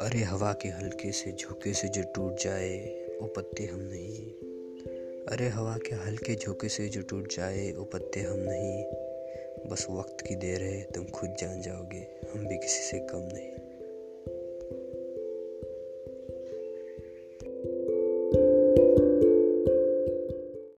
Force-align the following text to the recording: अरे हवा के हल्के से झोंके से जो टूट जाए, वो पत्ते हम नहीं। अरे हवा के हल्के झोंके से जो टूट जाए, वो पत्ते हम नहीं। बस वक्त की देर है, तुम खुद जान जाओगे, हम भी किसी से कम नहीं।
अरे 0.00 0.18
हवा 0.18 0.52
के 0.52 0.68
हल्के 0.68 1.12
से 1.12 1.32
झोंके 1.32 1.74
से 1.74 1.88
जो 1.88 2.02
टूट 2.02 2.36
जाए, 2.38 2.78
वो 3.20 3.26
पत्ते 3.26 3.64
हम 3.64 3.80
नहीं। 3.80 4.32
अरे 5.28 5.48
हवा 5.48 5.76
के 5.76 5.94
हल्के 5.94 6.34
झोंके 6.34 6.68
से 6.68 6.88
जो 6.88 7.02
टूट 7.02 7.34
जाए, 7.36 7.72
वो 7.72 7.84
पत्ते 7.84 8.20
हम 8.20 8.36
नहीं। 8.38 8.84
बस 9.70 9.86
वक्त 9.90 10.16
की 10.28 10.34
देर 10.34 10.62
है, 10.62 10.82
तुम 10.82 11.04
खुद 11.04 11.36
जान 11.38 11.60
जाओगे, 11.60 12.06
हम 12.32 12.46
भी 12.46 12.58
किसी 12.58 12.80
से 12.80 12.98
कम 12.98 13.28
नहीं। 13.32 13.51